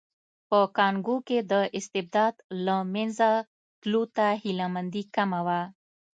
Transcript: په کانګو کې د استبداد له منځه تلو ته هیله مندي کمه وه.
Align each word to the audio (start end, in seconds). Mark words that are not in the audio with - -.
په 0.49 0.59
کانګو 0.77 1.17
کې 1.27 1.39
د 1.51 1.53
استبداد 1.77 2.35
له 2.65 2.75
منځه 2.93 3.29
تلو 3.81 4.01
ته 4.15 4.25
هیله 4.41 4.67
مندي 4.73 5.03
کمه 5.15 5.39
وه. 5.45 5.61